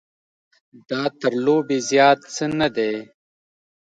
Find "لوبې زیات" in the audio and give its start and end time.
1.45-2.19